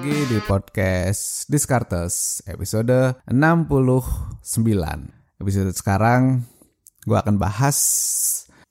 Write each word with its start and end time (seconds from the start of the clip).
Lagi 0.00 0.32
di 0.32 0.40
podcast 0.48 1.44
Discartes 1.52 2.40
episode 2.48 3.20
69. 3.28 4.48
Episode 5.36 5.76
sekarang 5.76 6.40
gue 7.04 7.20
akan 7.20 7.36
bahas 7.36 7.76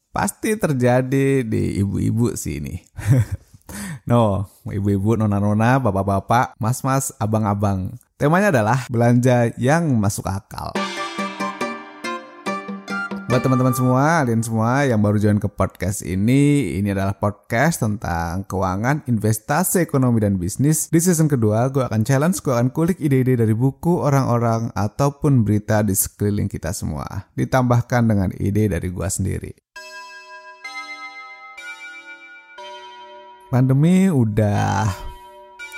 pasti 0.09 0.57
terjadi 0.57 1.45
di 1.45 1.85
ibu-ibu 1.85 2.33
sih 2.33 2.57
ini. 2.57 2.81
no, 4.09 4.49
ibu-ibu, 4.73 5.21
nona-nona, 5.21 5.77
bapak-bapak, 5.77 6.57
mas-mas, 6.57 7.13
abang-abang. 7.21 7.93
Temanya 8.17 8.49
adalah 8.49 8.89
belanja 8.89 9.53
yang 9.61 9.85
masuk 10.01 10.25
akal. 10.25 10.73
Buat 13.29 13.45
teman-teman 13.45 13.77
semua, 13.77 14.25
kalian 14.25 14.41
semua 14.41 14.89
yang 14.89 15.05
baru 15.05 15.21
join 15.21 15.37
ke 15.37 15.45
podcast 15.45 16.01
ini, 16.01 16.73
ini 16.81 16.89
adalah 16.89 17.13
podcast 17.13 17.77
tentang 17.77 18.41
keuangan, 18.49 19.05
investasi, 19.05 19.85
ekonomi, 19.85 20.17
dan 20.17 20.41
bisnis. 20.41 20.89
Di 20.89 20.97
season 20.97 21.29
kedua, 21.29 21.69
gue 21.69 21.85
akan 21.85 22.01
challenge, 22.01 22.41
gue 22.41 22.49
akan 22.49 22.73
kulik 22.73 22.97
ide-ide 22.97 23.37
dari 23.37 23.53
buku, 23.53 24.01
orang-orang, 24.01 24.73
ataupun 24.73 25.45
berita 25.45 25.85
di 25.85 25.93
sekeliling 25.93 26.49
kita 26.49 26.73
semua. 26.73 27.29
Ditambahkan 27.37 28.09
dengan 28.09 28.33
ide 28.33 28.65
dari 28.65 28.89
gue 28.89 29.05
sendiri. 29.05 29.53
Pandemi 33.53 34.09
udah 34.09 34.89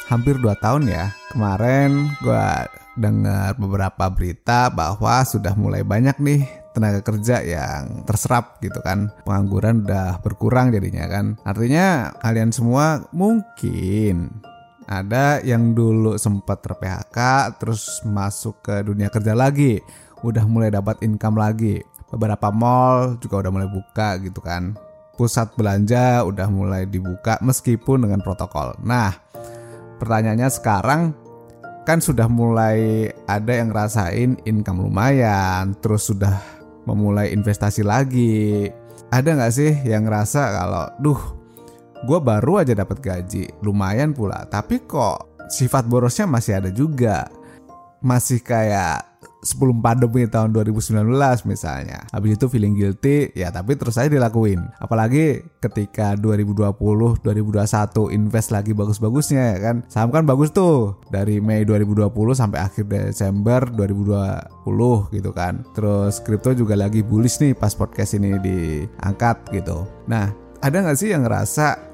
hampir 0.07 0.39
2 0.39 0.55
tahun 0.55 0.87
ya. 0.87 1.11
Kemarin 1.35 2.15
gue 2.23 2.47
dengar 2.95 3.59
beberapa 3.59 4.07
berita 4.07 4.71
bahwa 4.71 5.19
sudah 5.27 5.51
mulai 5.59 5.83
banyak 5.83 6.15
nih 6.15 6.60
tenaga 6.71 7.03
kerja 7.03 7.43
yang 7.43 8.03
terserap 8.07 8.59
gitu 8.63 8.79
kan. 8.83 9.11
Pengangguran 9.27 9.83
udah 9.85 10.19
berkurang 10.23 10.71
jadinya 10.71 11.07
kan. 11.07 11.35
Artinya 11.43 12.15
kalian 12.19 12.51
semua 12.51 13.05
mungkin 13.11 14.41
ada 14.91 15.39
yang 15.39 15.71
dulu 15.71 16.19
sempat 16.19 16.59
ter 16.59 16.75
PHK 16.75 17.17
terus 17.61 18.03
masuk 18.03 18.59
ke 18.59 18.83
dunia 18.83 19.07
kerja 19.07 19.31
lagi. 19.31 19.79
Udah 20.25 20.43
mulai 20.43 20.67
dapat 20.73 20.99
income 21.05 21.39
lagi. 21.39 21.79
Beberapa 22.11 22.51
mall 22.51 23.15
juga 23.23 23.47
udah 23.47 23.51
mulai 23.55 23.69
buka 23.71 24.19
gitu 24.19 24.43
kan. 24.43 24.75
Pusat 25.15 25.55
belanja 25.55 26.27
udah 26.27 26.47
mulai 26.51 26.83
dibuka 26.83 27.39
meskipun 27.39 28.03
dengan 28.03 28.19
protokol. 28.19 28.75
Nah 28.83 29.15
pertanyaannya 30.01 30.49
sekarang 30.49 31.01
kan 31.81 31.97
sudah 31.97 32.29
mulai 32.29 33.09
ada 33.25 33.51
yang 33.57 33.73
ngerasain 33.73 34.37
income 34.45 34.85
lumayan 34.85 35.73
terus 35.81 36.09
sudah 36.09 36.60
memulai 36.87 37.35
investasi 37.35 37.83
lagi. 37.85 38.69
Ada 39.11 39.35
nggak 39.35 39.53
sih 39.53 39.71
yang 39.83 40.07
ngerasa 40.07 40.41
kalau, 40.55 40.85
duh, 41.03 41.21
gue 42.07 42.19
baru 42.23 42.63
aja 42.63 42.71
dapat 42.71 43.03
gaji, 43.03 43.51
lumayan 43.59 44.15
pula, 44.15 44.47
tapi 44.47 44.79
kok 44.87 45.43
sifat 45.51 45.83
borosnya 45.85 46.25
masih 46.31 46.63
ada 46.63 46.71
juga, 46.71 47.27
masih 47.99 48.39
kayak 48.39 49.10
sebelum 49.41 49.81
pandemi 49.81 50.25
tahun 50.29 50.53
2019 50.53 51.05
misalnya. 51.49 52.05
Habis 52.13 52.37
itu 52.37 52.45
feeling 52.47 52.77
guilty, 52.77 53.33
ya 53.33 53.49
tapi 53.49 53.75
terus 53.75 53.97
aja 53.97 54.09
dilakuin. 54.09 54.61
Apalagi 54.77 55.41
ketika 55.59 56.13
2020, 56.17 56.71
2021 57.21 58.13
invest 58.13 58.49
lagi 58.53 58.71
bagus-bagusnya 58.71 59.57
ya 59.57 59.59
kan. 59.59 59.75
Saham 59.89 60.13
kan 60.13 60.23
bagus 60.23 60.53
tuh 60.53 61.01
dari 61.09 61.41
Mei 61.41 61.65
2020 61.65 62.09
sampai 62.37 62.59
akhir 62.61 62.85
Desember 62.87 63.65
2020 63.73 65.15
gitu 65.17 65.31
kan. 65.33 65.65
Terus 65.73 66.21
kripto 66.21 66.53
juga 66.53 66.77
lagi 66.77 67.01
bullish 67.01 67.41
nih 67.41 67.57
pas 67.57 67.73
podcast 67.73 68.15
ini 68.15 68.37
diangkat 68.39 69.51
gitu. 69.51 69.83
Nah, 70.05 70.29
ada 70.61 70.77
nggak 70.77 70.97
sih 70.97 71.09
yang 71.09 71.25
ngerasa 71.25 71.90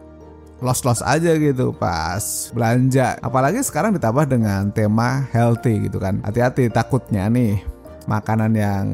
los-los 0.61 1.05
aja 1.05 1.37
gitu 1.37 1.73
pas 1.75 2.49
belanja. 2.53 3.17
Apalagi 3.21 3.61
sekarang 3.61 3.93
ditambah 3.93 4.25
dengan 4.25 4.69
tema 4.73 5.25
healthy 5.29 5.85
gitu 5.89 6.01
kan. 6.01 6.21
Hati-hati 6.25 6.69
takutnya 6.73 7.29
nih 7.29 7.61
makanan 8.09 8.51
yang 8.57 8.85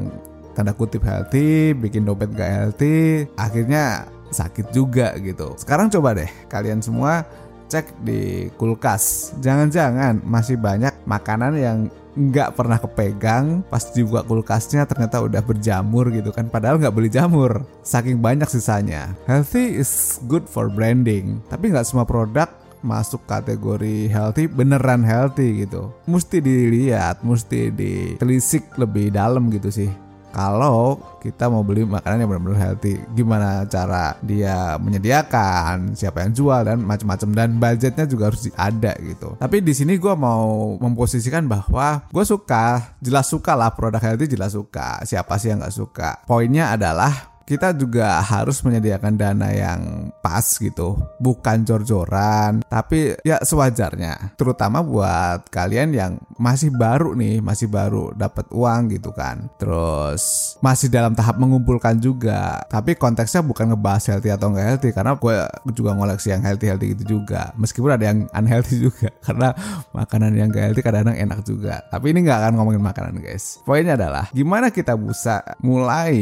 tanda 0.54 0.74
kutip 0.76 1.02
healthy 1.02 1.74
bikin 1.74 2.06
dompet 2.06 2.30
gak 2.34 2.52
healthy 2.52 3.26
akhirnya 3.38 4.06
sakit 4.30 4.74
juga 4.74 5.14
gitu. 5.22 5.54
Sekarang 5.58 5.90
coba 5.90 6.18
deh 6.18 6.30
kalian 6.50 6.82
semua 6.82 7.26
cek 7.70 8.06
di 8.06 8.54
kulkas. 8.58 9.34
Jangan-jangan 9.42 10.22
masih 10.22 10.62
banyak 10.62 10.93
makanan 11.04 11.54
yang 11.58 11.78
nggak 12.14 12.54
pernah 12.54 12.78
kepegang 12.78 13.66
pas 13.66 13.82
dibuka 13.90 14.22
kulkasnya 14.22 14.86
ternyata 14.86 15.18
udah 15.18 15.42
berjamur 15.42 16.14
gitu 16.14 16.30
kan 16.30 16.46
padahal 16.46 16.78
nggak 16.78 16.94
beli 16.94 17.10
jamur. 17.10 17.66
Saking 17.82 18.22
banyak 18.22 18.46
sisanya. 18.50 19.18
Healthy 19.26 19.82
is 19.82 20.22
good 20.30 20.46
for 20.46 20.70
branding 20.70 21.42
tapi 21.50 21.74
nggak 21.74 21.90
semua 21.90 22.06
produk 22.06 22.50
masuk 22.84 23.24
kategori 23.26 24.12
healthy 24.12 24.46
beneran 24.46 25.02
healthy 25.02 25.66
gitu. 25.66 25.90
Mesti 26.06 26.44
dilihat 26.44 27.24
mesti 27.26 27.72
ditelisik 27.74 28.76
lebih 28.78 29.10
dalam 29.10 29.50
gitu 29.50 29.72
sih 29.72 30.03
kalau 30.34 30.98
kita 31.22 31.48
mau 31.48 31.62
beli 31.62 31.86
makanan 31.86 32.26
yang 32.26 32.30
benar-benar 32.34 32.60
healthy 32.60 33.00
gimana 33.14 33.64
cara 33.70 34.18
dia 34.20 34.76
menyediakan 34.82 35.94
siapa 35.96 36.26
yang 36.26 36.34
jual 36.36 36.62
dan 36.66 36.82
macam-macam 36.84 37.30
dan 37.32 37.50
budgetnya 37.56 38.06
juga 38.10 38.34
harus 38.34 38.50
ada 38.58 38.98
gitu. 39.00 39.38
Tapi 39.38 39.62
di 39.62 39.72
sini 39.72 39.96
gue 39.96 40.12
mau 40.18 40.76
memposisikan 40.82 41.46
bahwa 41.46 42.04
gue 42.10 42.26
suka 42.26 42.98
jelas 43.00 43.30
suka 43.30 43.54
lah 43.54 43.72
produk 43.72 44.02
healthy 44.02 44.28
jelas 44.28 44.58
suka. 44.58 45.00
Siapa 45.06 45.38
sih 45.38 45.54
yang 45.54 45.64
nggak 45.64 45.76
suka? 45.78 46.10
Poinnya 46.28 46.74
adalah 46.76 47.33
kita 47.44 47.76
juga 47.76 48.24
harus 48.24 48.64
menyediakan 48.64 49.14
dana 49.20 49.50
yang 49.52 50.12
pas 50.24 50.44
gitu, 50.56 50.96
bukan 51.20 51.68
jor-joran, 51.68 52.64
tapi 52.72 53.16
ya 53.28 53.44
sewajarnya. 53.44 54.36
Terutama 54.40 54.80
buat 54.80 55.48
kalian 55.52 55.92
yang 55.92 56.12
masih 56.40 56.72
baru 56.72 57.16
nih, 57.16 57.44
masih 57.44 57.68
baru 57.68 58.16
dapat 58.16 58.48
uang 58.52 58.96
gitu 58.96 59.12
kan. 59.12 59.52
Terus 59.60 60.56
masih 60.64 60.88
dalam 60.88 61.12
tahap 61.14 61.36
mengumpulkan 61.36 62.00
juga, 62.00 62.64
tapi 62.72 62.96
konteksnya 62.96 63.44
bukan 63.44 63.76
ngebahas 63.76 64.04
healthy 64.08 64.32
atau 64.32 64.52
nggak 64.52 64.68
healthy 64.76 64.90
karena 64.96 65.14
gue 65.20 65.36
juga 65.76 65.92
ngoleksi 65.96 66.32
yang 66.32 66.42
healthy-healthy 66.44 66.88
gitu 66.96 67.20
juga. 67.20 67.52
Meskipun 67.60 67.92
ada 67.92 68.06
yang 68.08 68.26
unhealthy 68.32 68.80
juga 68.88 69.12
karena 69.24 69.52
makanan 69.92 70.32
yang 70.36 70.48
gak 70.52 70.72
healthy 70.72 70.82
kadang-kadang 70.82 71.20
enak 71.20 71.40
juga. 71.44 71.84
Tapi 71.92 72.16
ini 72.16 72.24
nggak 72.24 72.40
akan 72.40 72.54
ngomongin 72.56 72.84
makanan 72.84 73.20
guys. 73.20 73.60
Poinnya 73.68 74.00
adalah 74.00 74.32
gimana 74.32 74.72
kita 74.72 74.96
bisa 74.96 75.44
mulai 75.60 76.16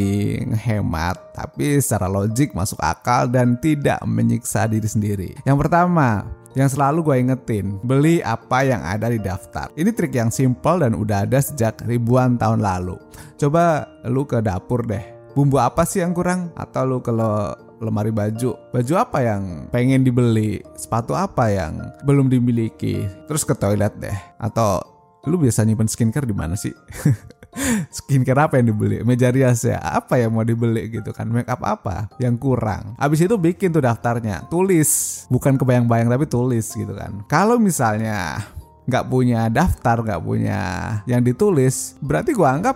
hemat 0.65 1.10
tapi 1.31 1.79
secara 1.79 2.11
logik 2.11 2.51
masuk 2.51 2.79
akal 2.81 3.27
dan 3.27 3.57
tidak 3.59 3.99
menyiksa 4.03 4.67
diri 4.67 4.87
sendiri. 4.87 5.29
Yang 5.47 5.57
pertama, 5.67 6.27
yang 6.51 6.67
selalu 6.67 6.99
gue 7.07 7.15
ingetin, 7.23 7.79
beli 7.79 8.19
apa 8.19 8.67
yang 8.67 8.83
ada 8.83 9.07
di 9.07 9.19
daftar. 9.19 9.71
Ini 9.71 9.95
trik 9.95 10.11
yang 10.11 10.27
simple 10.27 10.83
dan 10.83 10.91
udah 10.99 11.23
ada 11.23 11.39
sejak 11.39 11.79
ribuan 11.87 12.35
tahun 12.35 12.59
lalu. 12.59 12.99
Coba 13.39 13.87
lu 14.03 14.27
ke 14.27 14.43
dapur 14.43 14.83
deh. 14.83 15.03
Bumbu 15.31 15.63
apa 15.63 15.87
sih 15.87 16.03
yang 16.03 16.11
kurang? 16.11 16.51
Atau 16.59 16.83
lu 16.83 16.97
kalau 16.99 17.55
lemari 17.79 18.11
baju, 18.11 18.59
baju 18.75 18.93
apa 18.99 19.23
yang 19.23 19.71
pengen 19.71 20.03
dibeli? 20.03 20.59
Sepatu 20.75 21.15
apa 21.15 21.47
yang 21.47 21.79
belum 22.03 22.27
dimiliki? 22.27 23.07
Terus 23.31 23.47
ke 23.47 23.55
toilet 23.55 23.95
deh. 23.95 24.17
Atau 24.35 24.83
lu 25.23 25.39
biasa 25.39 25.63
nyimpen 25.63 25.87
skincare 25.87 26.27
di 26.27 26.35
mana 26.35 26.59
sih? 26.59 26.75
skincare 27.97 28.47
apa 28.47 28.59
yang 28.59 28.71
dibeli? 28.71 29.03
Meja 29.03 29.31
rias 29.31 29.63
ya? 29.67 29.79
Apa 29.79 30.19
yang 30.19 30.35
mau 30.35 30.45
dibeli 30.45 30.87
gitu 30.87 31.11
kan? 31.11 31.27
Make 31.27 31.51
up 31.51 31.61
apa 31.63 32.07
yang 32.17 32.39
kurang? 32.39 32.95
Abis 32.95 33.23
itu 33.23 33.35
bikin 33.35 33.75
tuh 33.75 33.83
daftarnya. 33.83 34.47
Tulis. 34.47 35.23
Bukan 35.27 35.59
kebayang-bayang 35.59 36.07
tapi 36.07 36.25
tulis 36.27 36.71
gitu 36.71 36.91
kan. 36.95 37.23
Kalau 37.27 37.59
misalnya 37.59 38.39
nggak 38.81 39.07
punya 39.07 39.47
daftar 39.47 40.01
nggak 40.01 40.25
punya 40.25 40.59
yang 41.05 41.21
ditulis 41.21 41.95
berarti 42.01 42.33
gua 42.33 42.57
anggap 42.57 42.75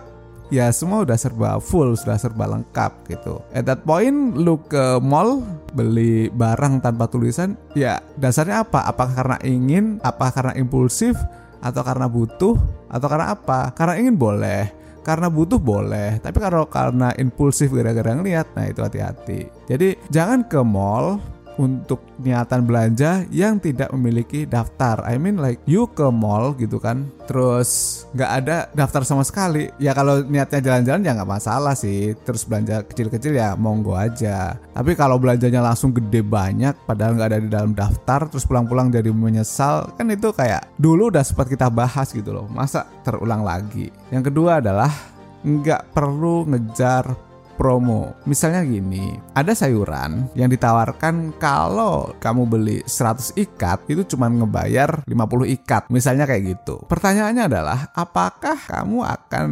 ya 0.50 0.70
semua 0.70 1.02
udah 1.02 1.18
serba 1.18 1.58
full, 1.58 1.98
sudah 1.98 2.18
serba 2.18 2.46
lengkap 2.46 2.92
gitu. 3.10 3.42
At 3.50 3.66
that 3.66 3.82
point 3.82 4.38
lu 4.38 4.62
ke 4.66 5.02
mall 5.02 5.42
beli 5.74 6.30
barang 6.30 6.82
tanpa 6.82 7.10
tulisan, 7.10 7.58
ya 7.74 7.98
dasarnya 8.18 8.62
apa? 8.62 8.86
Apakah 8.86 9.14
karena 9.14 9.38
ingin, 9.42 9.98
apa 10.06 10.30
karena 10.30 10.54
impulsif, 10.54 11.18
atau 11.66 11.82
karena 11.82 12.06
butuh 12.06 12.54
atau 12.86 13.06
karena 13.10 13.34
apa? 13.34 13.74
Karena 13.74 13.98
ingin 13.98 14.14
boleh 14.14 14.86
karena 15.06 15.30
butuh 15.30 15.62
boleh 15.62 16.18
tapi 16.18 16.42
kalau 16.42 16.66
karena 16.66 17.14
impulsif 17.14 17.70
gara-gara 17.70 18.10
ngeliat 18.10 18.50
nah 18.58 18.66
itu 18.66 18.82
hati-hati. 18.82 19.46
Jadi 19.70 19.94
jangan 20.10 20.42
ke 20.46 20.58
mall 20.62 21.22
untuk 21.56 22.04
niatan 22.20 22.68
belanja 22.68 23.24
yang 23.32 23.56
tidak 23.60 23.92
memiliki 23.92 24.44
daftar. 24.44 25.00
I 25.04 25.16
mean 25.16 25.40
like 25.40 25.60
you 25.64 25.88
ke 25.92 26.08
mall 26.08 26.52
gitu 26.56 26.76
kan, 26.76 27.08
terus 27.24 28.04
nggak 28.12 28.30
ada 28.44 28.56
daftar 28.72 29.02
sama 29.04 29.24
sekali. 29.24 29.72
Ya 29.80 29.96
kalau 29.96 30.24
niatnya 30.24 30.60
jalan-jalan 30.60 31.04
ya 31.04 31.12
nggak 31.16 31.32
masalah 31.40 31.74
sih. 31.76 32.12
Terus 32.24 32.44
belanja 32.44 32.84
kecil-kecil 32.84 33.36
ya 33.36 33.56
monggo 33.56 33.96
aja. 33.96 34.56
Tapi 34.76 34.92
kalau 34.92 35.16
belanjanya 35.16 35.64
langsung 35.64 35.96
gede 35.96 36.20
banyak, 36.20 36.76
padahal 36.84 37.16
nggak 37.16 37.30
ada 37.32 37.40
di 37.40 37.50
dalam 37.50 37.72
daftar, 37.72 38.28
terus 38.28 38.44
pulang-pulang 38.44 38.92
jadi 38.92 39.08
menyesal, 39.12 39.92
kan 39.96 40.06
itu 40.12 40.30
kayak 40.32 40.68
dulu 40.76 41.08
udah 41.08 41.24
sempat 41.24 41.48
kita 41.48 41.72
bahas 41.72 42.12
gitu 42.12 42.32
loh. 42.36 42.46
Masa 42.52 42.84
terulang 43.00 43.40
lagi? 43.44 43.88
Yang 44.12 44.32
kedua 44.32 44.60
adalah 44.60 44.92
nggak 45.46 45.94
perlu 45.94 46.42
ngejar 46.50 47.25
promo. 47.56 48.14
Misalnya 48.28 48.62
gini, 48.62 49.16
ada 49.32 49.56
sayuran 49.56 50.28
yang 50.36 50.52
ditawarkan 50.52 51.34
kalau 51.40 52.12
kamu 52.20 52.42
beli 52.46 52.78
100 52.84 53.34
ikat 53.34 53.88
itu 53.90 54.04
cuma 54.14 54.28
ngebayar 54.30 55.02
50 55.08 55.56
ikat. 55.56 55.88
Misalnya 55.90 56.28
kayak 56.28 56.56
gitu. 56.56 56.84
Pertanyaannya 56.86 57.44
adalah 57.48 57.78
apakah 57.96 58.54
kamu 58.54 59.02
akan 59.02 59.48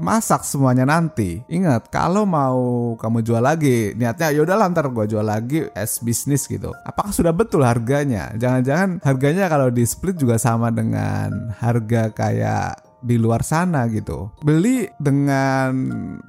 masak 0.00 0.42
semuanya 0.42 0.88
nanti? 0.88 1.44
Ingat, 1.46 1.92
kalau 1.92 2.24
mau 2.24 2.94
kamu 2.96 3.22
jual 3.22 3.44
lagi, 3.44 3.92
niatnya 3.94 4.32
yaudah 4.32 4.72
ntar 4.72 4.88
gue 4.88 5.04
jual 5.06 5.22
lagi 5.22 5.68
as 5.76 6.00
bisnis 6.00 6.48
gitu. 6.48 6.72
Apakah 6.88 7.12
sudah 7.12 7.30
betul 7.30 7.62
harganya? 7.62 8.32
Jangan-jangan 8.34 9.04
harganya 9.04 9.46
kalau 9.52 9.68
di 9.68 9.84
split 9.84 10.16
juga 10.16 10.40
sama 10.40 10.72
dengan 10.72 11.52
harga 11.60 12.08
kayak 12.14 12.91
di 13.02 13.18
luar 13.18 13.42
sana 13.42 13.90
gitu. 13.90 14.30
Beli 14.40 14.86
dengan 14.96 15.74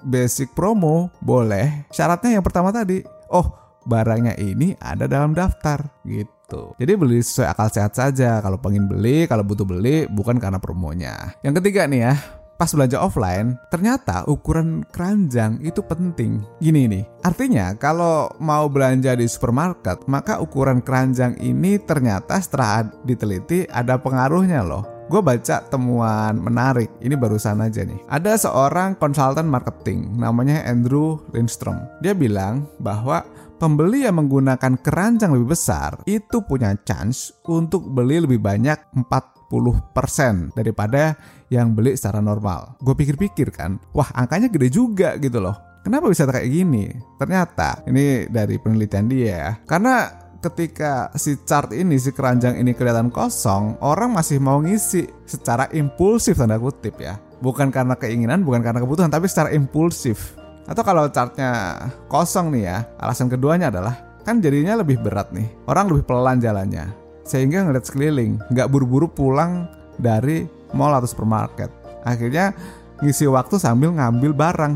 basic 0.03 0.51
promo 0.57 1.13
boleh. 1.21 1.87
Syaratnya 1.93 2.41
yang 2.41 2.45
pertama 2.45 2.73
tadi, 2.73 3.05
oh 3.29 3.53
barangnya 3.85 4.35
ini 4.41 4.73
ada 4.81 5.05
dalam 5.05 5.37
daftar 5.37 5.85
gitu. 6.03 6.75
Jadi 6.81 6.93
beli 6.97 7.21
sesuai 7.21 7.53
akal 7.53 7.69
sehat 7.71 7.93
saja. 7.95 8.41
Kalau 8.41 8.59
pengen 8.59 8.89
beli, 8.89 9.29
kalau 9.29 9.45
butuh 9.45 9.65
beli, 9.65 10.09
bukan 10.09 10.41
karena 10.41 10.57
promonya. 10.57 11.37
Yang 11.45 11.63
ketiga 11.63 11.87
nih 11.89 12.01
ya, 12.09 12.13
pas 12.57 12.69
belanja 12.69 13.01
offline, 13.01 13.57
ternyata 13.73 14.23
ukuran 14.29 14.85
keranjang 14.93 15.59
itu 15.65 15.81
penting. 15.81 16.45
Gini 16.61 16.85
nih, 16.87 17.03
artinya 17.25 17.73
kalau 17.75 18.29
mau 18.37 18.69
belanja 18.69 19.17
di 19.17 19.25
supermarket, 19.25 20.05
maka 20.05 20.39
ukuran 20.39 20.79
keranjang 20.79 21.35
ini 21.41 21.81
ternyata 21.81 22.37
setelah 22.39 22.85
diteliti 23.03 23.65
ada 23.67 23.97
pengaruhnya 23.97 24.61
loh. 24.61 24.92
Gue 25.11 25.19
baca 25.19 25.59
temuan 25.67 26.39
menarik, 26.39 26.87
ini 27.03 27.13
barusan 27.19 27.59
aja 27.59 27.83
nih. 27.83 27.99
Ada 28.07 28.47
seorang 28.47 28.95
konsultan 28.95 29.51
marketing, 29.51 30.15
namanya 30.15 30.63
Andrew 30.63 31.19
Lindstrom. 31.35 31.75
Dia 31.99 32.15
bilang 32.15 32.65
bahwa 32.79 33.27
pembeli 33.59 34.07
yang 34.07 34.23
menggunakan 34.23 34.79
keranjang 34.79 35.35
lebih 35.35 35.53
besar 35.53 35.99
itu 36.07 36.39
punya 36.47 36.71
chance 36.87 37.35
untuk 37.51 37.83
beli 37.91 38.23
lebih 38.23 38.39
banyak 38.39 38.79
40% 38.95 40.55
daripada 40.55 41.19
yang 41.51 41.75
beli 41.75 41.99
secara 41.99 42.23
normal. 42.23 42.79
Gue 42.79 42.95
pikir-pikir 42.95 43.51
kan, 43.51 43.77
wah 43.91 44.07
angkanya 44.15 44.47
gede 44.47 44.71
juga 44.71 45.19
gitu 45.19 45.43
loh. 45.43 45.55
Kenapa 45.83 46.07
bisa 46.07 46.23
kayak 46.23 46.47
gini? 46.47 46.87
Ternyata 47.19 47.83
ini 47.91 48.23
dari 48.31 48.55
penelitian 48.55 49.11
dia 49.11 49.27
ya. 49.27 49.51
Karena 49.67 50.22
ketika 50.43 51.07
si 51.15 51.39
chart 51.47 51.71
ini 51.71 51.95
si 51.95 52.11
keranjang 52.11 52.59
ini 52.59 52.75
kelihatan 52.75 53.07
kosong, 53.07 53.79
orang 53.79 54.11
masih 54.11 54.43
mau 54.43 54.59
ngisi 54.59 55.07
secara 55.23 55.71
impulsif 55.71 56.35
tanda 56.35 56.59
kutip 56.59 56.99
ya. 56.99 57.15
Bukan 57.39 57.71
karena 57.71 57.95
keinginan, 57.95 58.43
bukan 58.43 58.59
karena 58.59 58.83
kebutuhan, 58.83 59.07
tapi 59.07 59.31
secara 59.31 59.55
impulsif. 59.55 60.35
Atau 60.67 60.83
kalau 60.83 61.07
chartnya 61.11 61.75
kosong 62.11 62.51
nih 62.55 62.63
ya, 62.67 62.77
alasan 62.99 63.27
keduanya 63.31 63.71
adalah 63.71 63.95
kan 64.23 64.39
jadinya 64.39 64.79
lebih 64.79 64.99
berat 64.99 65.31
nih. 65.31 65.47
Orang 65.67 65.91
lebih 65.91 66.07
pelan 66.07 66.39
jalannya. 66.39 66.91
Sehingga 67.23 67.63
ngeliat 67.63 67.87
sekeliling, 67.87 68.39
nggak 68.51 68.67
buru-buru 68.67 69.07
pulang 69.07 69.67
dari 69.95 70.47
mall 70.75 70.95
atau 70.95 71.07
supermarket. 71.07 71.71
Akhirnya 72.03 72.51
ngisi 72.99 73.27
waktu 73.27 73.59
sambil 73.59 73.95
ngambil 73.95 74.31
barang. 74.35 74.73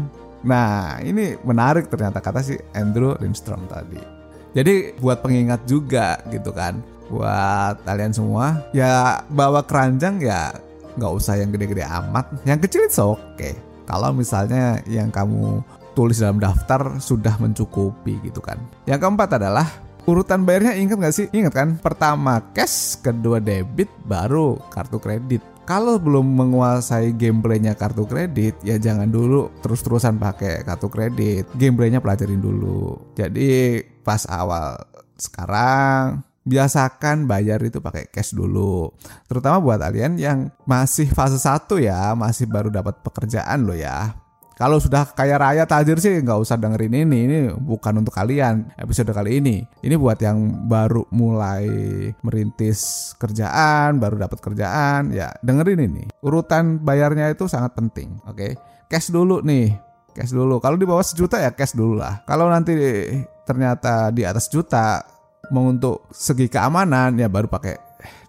Nah, 0.48 1.00
ini 1.04 1.36
menarik 1.44 1.92
ternyata 1.92 2.24
kata 2.24 2.40
si 2.40 2.56
Andrew 2.72 3.16
Lindstrom 3.20 3.68
tadi. 3.68 4.17
Jadi 4.58 4.98
buat 4.98 5.22
pengingat 5.22 5.70
juga 5.70 6.18
gitu 6.34 6.50
kan 6.50 6.82
buat 7.08 7.80
kalian 7.88 8.12
semua 8.12 8.68
ya 8.76 9.24
bawa 9.32 9.64
keranjang 9.64 10.20
ya 10.20 10.52
nggak 10.98 11.14
usah 11.14 11.38
yang 11.38 11.54
gede-gede 11.54 11.86
amat. 11.86 12.26
Yang 12.42 12.66
kecil 12.66 12.82
itu 12.90 12.98
oke 13.06 13.22
okay. 13.38 13.54
kalau 13.86 14.10
misalnya 14.10 14.82
yang 14.90 15.14
kamu 15.14 15.62
tulis 15.94 16.18
dalam 16.18 16.42
daftar 16.42 16.98
sudah 16.98 17.38
mencukupi 17.38 18.18
gitu 18.26 18.42
kan. 18.42 18.58
Yang 18.90 19.06
keempat 19.06 19.38
adalah 19.38 19.70
urutan 20.10 20.46
bayarnya 20.46 20.74
ingat 20.78 20.98
gak 21.02 21.16
sih? 21.18 21.28
Ingat 21.34 21.54
kan? 21.54 21.70
Pertama 21.82 22.42
cash 22.54 23.02
kedua 23.02 23.42
debit 23.42 23.90
baru 24.06 24.58
kartu 24.74 24.98
kredit. 24.98 25.42
Kalau 25.68 26.00
belum 26.00 26.24
menguasai 26.24 27.12
gameplaynya 27.12 27.76
kartu 27.76 28.08
kredit 28.08 28.56
ya 28.64 28.80
jangan 28.80 29.12
dulu 29.12 29.52
terus-terusan 29.60 30.16
pakai 30.16 30.64
kartu 30.64 30.88
kredit. 30.88 31.50
Gameplaynya 31.58 32.00
pelajarin 32.00 32.40
dulu. 32.40 32.96
Jadi 33.18 33.82
pas 34.08 34.24
awal 34.32 34.80
sekarang 35.20 36.24
biasakan 36.48 37.28
bayar 37.28 37.60
itu 37.60 37.84
pakai 37.84 38.08
cash 38.08 38.32
dulu. 38.32 38.96
Terutama 39.28 39.60
buat 39.60 39.84
kalian 39.84 40.16
yang 40.16 40.48
masih 40.64 41.12
fase 41.12 41.36
1 41.36 41.84
ya, 41.84 42.16
masih 42.16 42.48
baru 42.48 42.72
dapat 42.72 43.04
pekerjaan 43.04 43.68
loh 43.68 43.76
ya. 43.76 44.16
Kalau 44.58 44.82
sudah 44.82 45.06
kaya 45.14 45.38
raya 45.38 45.70
tajir 45.70 46.02
sih 46.02 46.18
nggak 46.18 46.40
usah 46.42 46.58
dengerin 46.58 47.06
ini. 47.06 47.20
Ini 47.30 47.38
bukan 47.54 48.02
untuk 48.02 48.16
kalian 48.16 48.74
episode 48.74 49.14
kali 49.14 49.38
ini. 49.38 49.62
Ini 49.86 49.94
buat 50.02 50.18
yang 50.18 50.66
baru 50.66 51.06
mulai 51.14 51.70
merintis 52.26 53.14
kerjaan, 53.22 54.02
baru 54.02 54.18
dapat 54.18 54.42
kerjaan, 54.42 55.14
ya 55.14 55.30
dengerin 55.46 55.86
ini. 55.86 56.04
Urutan 56.26 56.82
bayarnya 56.82 57.30
itu 57.30 57.46
sangat 57.46 57.78
penting, 57.78 58.18
oke? 58.26 58.34
Okay? 58.34 58.52
Cash 58.90 59.14
dulu 59.14 59.46
nih, 59.46 59.78
cash 60.18 60.34
dulu. 60.34 60.58
Kalau 60.58 60.74
di 60.74 60.90
bawah 60.90 61.06
sejuta 61.06 61.38
ya 61.38 61.54
cash 61.54 61.78
dulu 61.78 62.02
lah. 62.02 62.26
Kalau 62.26 62.50
nanti 62.50 62.74
ternyata 63.46 64.10
di 64.10 64.26
atas 64.26 64.50
juta 64.50 65.06
mau 65.54 65.70
untuk 65.70 66.10
segi 66.10 66.50
keamanan 66.50 67.14
ya 67.16 67.30
baru 67.30 67.46
pakai 67.46 67.78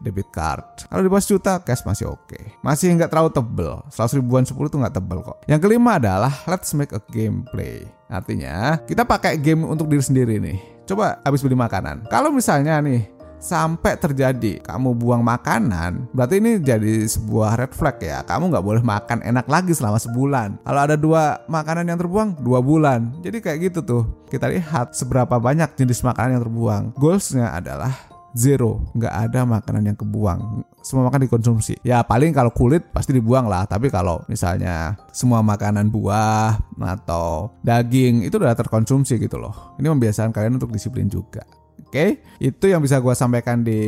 debit 0.05 0.29
card. 0.29 0.87
Kalau 0.87 1.01
di 1.01 1.09
bawah 1.09 1.25
juta 1.25 1.65
cash 1.65 1.83
masih 1.89 2.13
oke. 2.13 2.29
Okay. 2.29 2.45
Masih 2.61 2.93
nggak 2.93 3.09
terlalu 3.09 3.31
tebel. 3.33 3.81
100 3.89 4.21
ribuan 4.21 4.45
10 4.45 4.53
tuh 4.53 4.79
nggak 4.79 4.95
tebel 5.01 5.19
kok. 5.25 5.41
Yang 5.49 5.61
kelima 5.65 5.97
adalah 5.97 6.33
let's 6.45 6.77
make 6.77 6.93
a 6.93 7.01
gameplay. 7.09 7.89
Artinya 8.09 8.85
kita 8.85 9.09
pakai 9.09 9.41
game 9.41 9.65
untuk 9.65 9.89
diri 9.89 10.05
sendiri 10.05 10.37
nih. 10.41 10.59
Coba 10.89 11.21
habis 11.25 11.45
beli 11.45 11.57
makanan. 11.57 12.09
Kalau 12.09 12.33
misalnya 12.33 12.81
nih 12.81 13.18
sampai 13.39 13.99
terjadi 13.99 14.63
kamu 14.63 14.95
buang 14.99 15.23
makanan, 15.23 16.11
berarti 16.13 16.43
ini 16.43 16.59
jadi 16.59 17.07
sebuah 17.07 17.59
red 17.59 17.73
flag 17.75 17.97
ya. 18.03 18.23
Kamu 18.27 18.51
nggak 18.51 18.67
boleh 18.67 18.83
makan 18.83 19.23
enak 19.23 19.47
lagi 19.47 19.73
selama 19.75 19.99
sebulan. 19.99 20.63
Kalau 20.63 20.81
ada 20.83 20.95
dua 20.99 21.43
makanan 21.47 21.89
yang 21.89 21.99
terbuang, 21.99 22.39
dua 22.43 22.59
bulan. 22.63 23.15
Jadi 23.23 23.39
kayak 23.39 23.59
gitu 23.73 23.81
tuh. 23.83 24.03
Kita 24.29 24.51
lihat 24.53 24.93
seberapa 24.93 25.41
banyak 25.41 25.73
jenis 25.79 26.05
makanan 26.05 26.39
yang 26.39 26.45
terbuang. 26.45 26.83
Goalsnya 27.01 27.57
adalah 27.57 27.95
zero, 28.37 28.85
nggak 28.93 29.15
ada 29.29 29.41
makanan 29.49 29.83
yang 29.89 29.97
kebuang. 29.99 30.63
Semua 30.85 31.09
makan 31.09 31.27
dikonsumsi. 31.27 31.81
Ya 31.83 32.05
paling 32.05 32.31
kalau 32.31 32.53
kulit 32.53 32.85
pasti 32.93 33.17
dibuang 33.17 33.49
lah. 33.49 33.65
Tapi 33.65 33.89
kalau 33.89 34.23
misalnya 34.29 34.95
semua 35.11 35.41
makanan 35.41 35.89
buah 35.89 36.55
atau 36.77 37.53
daging 37.65 38.29
itu 38.29 38.37
udah 38.37 38.55
terkonsumsi 38.55 39.17
gitu 39.19 39.41
loh. 39.41 39.75
Ini 39.81 39.89
membiasakan 39.91 40.31
kalian 40.31 40.61
untuk 40.61 40.71
disiplin 40.73 41.09
juga. 41.09 41.43
Oke, 41.87 42.21
itu 42.43 42.65
yang 42.69 42.83
bisa 42.83 42.99
gue 42.99 43.15
sampaikan 43.15 43.63
di 43.63 43.81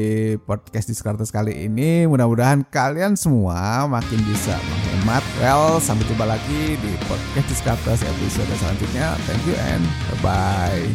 podcast 0.46 0.88
Diskartes 0.88 1.28
kali 1.28 1.66
ini. 1.66 2.06
Mudah-mudahan 2.06 2.64
kalian 2.64 3.18
semua 3.18 3.84
makin 3.90 4.20
bisa 4.24 4.54
menghemat. 4.56 5.20
Well, 5.42 5.82
sampai 5.82 6.06
jumpa 6.06 6.24
lagi 6.24 6.78
di 6.78 6.92
podcast 7.10 7.46
Diskartes 7.50 8.00
episode 8.06 8.48
selanjutnya. 8.56 9.18
Thank 9.26 9.42
you 9.44 9.56
and 9.58 9.84
bye-bye. 10.22 10.86